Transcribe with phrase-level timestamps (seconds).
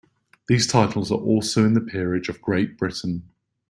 [0.47, 3.29] These titles are also in the Peerage of Great Britain.